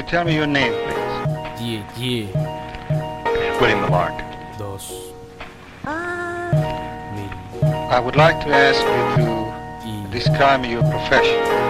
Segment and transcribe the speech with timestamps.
[0.00, 1.60] you tell me your name, please?
[1.60, 3.60] Yeah, yeah.
[3.60, 4.16] William Malark.
[4.56, 5.12] Dos.
[5.84, 6.50] Ah.
[7.14, 7.68] Mil.
[7.90, 9.30] I would like to ask you to
[9.84, 10.06] Y.
[10.10, 11.69] describe your profession.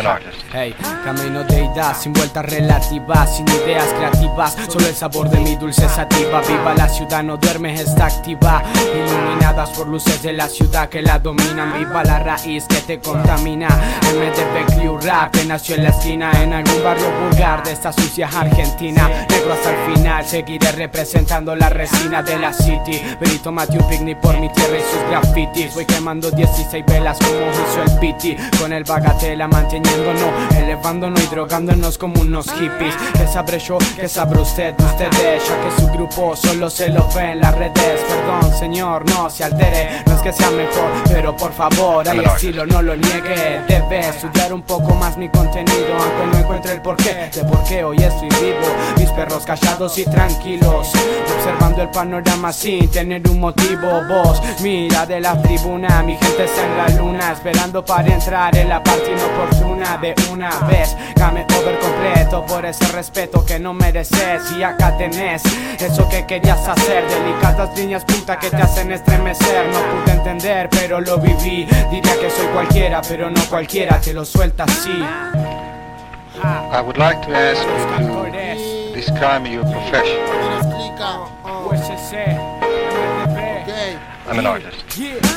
[0.00, 0.22] I'm.
[0.52, 0.74] Hey,
[1.04, 5.86] camino de ida, sin vueltas relativas, sin ideas creativas, solo el sabor de mi dulce
[5.88, 6.40] sativa.
[6.40, 8.62] Viva la ciudad, no duerme, está activa,
[8.94, 11.78] iluminadas por luces de la ciudad que la dominan.
[11.78, 13.68] Viva la raíz que te contamina.
[13.68, 18.28] MDB Crew Rap, que nació en la esquina, en algún barrio vulgar de esta sucia
[18.28, 19.08] Argentina.
[19.28, 23.00] Negro hasta el final, seguiré representando la resina de la city.
[23.20, 25.74] Ven y tómate un picnic por mi tierra y sus grafitis.
[25.74, 29.48] Voy quemando 16 velas como hizo el piti, con el bagatela
[29.82, 32.94] manteniéndonos, elevándonos y drogándonos como unos hippies.
[33.14, 37.32] Que sabré yo, que sabrá usted, ustedes, ya que su grupo solo se lo ve
[37.32, 38.00] en las redes.
[38.08, 42.66] Perdón, señor, no se altere, no es que sea mejor, pero por favor, hay estilo,
[42.66, 43.60] no lo niegue.
[43.68, 47.84] Debe estudiar un poco más mi contenido, aunque no encuentre el porqué de por qué
[47.84, 48.66] hoy estoy vivo.
[48.96, 50.92] Mis perros callados y tranquilos,
[51.36, 54.02] observando el panorama sin tener un motivo.
[54.08, 58.68] Vos, mira de la tribuna, mi gente está en la luna, esperando para entrar en
[58.68, 60.96] la parte inoportuna de una vez.
[61.16, 64.52] Game over completo por ese respeto que no mereces.
[64.56, 65.42] Y acá tenés
[65.78, 69.66] eso que querías hacer, delicadas líneas puta que te hacen estremecer.
[69.68, 71.66] No pude entender, pero lo viví.
[71.90, 75.02] Diría que soy cualquiera, pero no cualquiera te lo suelta así.
[76.42, 80.18] I would like to ask you to describe your profession.
[84.32, 84.72] I'm an artist.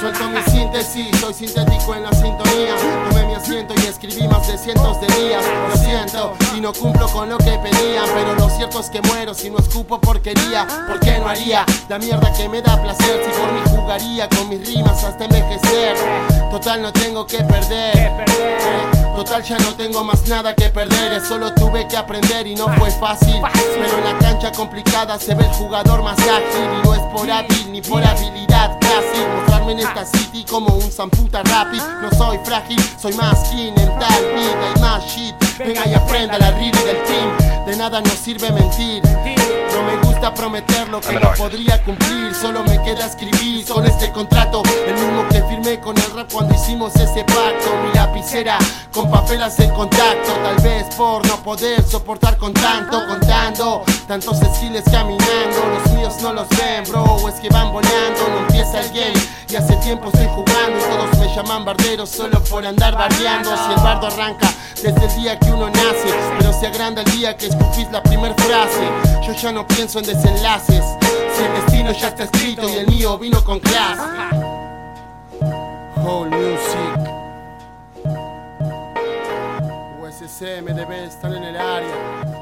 [0.00, 2.74] Suelto mi síntesis, soy sintético en la sintonía.
[3.08, 5.44] Tomé mi asiento y escribí más de cientos de días.
[5.68, 8.04] Lo siento, y no cumplo con lo que pedían.
[8.12, 10.66] Pero lo cierto es que muero si no escupo porquería.
[10.88, 13.22] ¿Por qué no haría la mierda que me da placer?
[13.24, 15.96] Si por mí jugaría con mis rimas hasta envejecer.
[16.50, 17.96] Total, no tengo que perder.
[17.96, 21.24] Eh, Total, ya no tengo más nada que perder.
[21.24, 23.40] Solo tuve que aprender y no fue fácil.
[23.52, 26.80] Pero en la cancha complicada se ve el jugador más ágil.
[26.80, 28.69] Y no es por hábil ni por habilidad
[29.70, 31.84] en esta city como un zamputa rápido.
[32.02, 35.34] No soy frágil, soy más keen en tal vida y más shit.
[35.58, 37.66] Venga y aprenda la riri del team.
[37.66, 39.02] De nada nos sirve mentir.
[39.04, 42.34] No me gusta prometer lo que no podría cumplir.
[42.34, 44.62] Solo me queda escribir con este contrato.
[44.86, 47.70] El mismo que firmé con el rap cuando hicimos ese pacto.
[47.84, 48.58] Mi lapicera
[48.92, 50.32] con papel hace el contacto.
[50.42, 53.84] Tal vez por no poder soportar con tanto, contando.
[54.08, 55.66] Tantos skills caminando.
[55.74, 57.28] Los míos no los ven, bro.
[57.28, 58.28] Es que van volando.
[58.28, 59.29] No empieza el game.
[59.50, 60.78] Y hace tiempo estoy jugando.
[60.78, 63.50] Y todos me llaman bardero solo por andar bardeando.
[63.56, 66.14] Si el bardo arranca desde el día que uno nace.
[66.38, 68.88] Pero se agranda el día que escupís la primer frase.
[69.26, 70.84] Yo ya no pienso en desenlaces.
[71.36, 74.02] Si el destino ya está escrito y el mío vino con clase.
[75.96, 77.10] Whole music.
[80.00, 82.40] USC, MDB están en el área.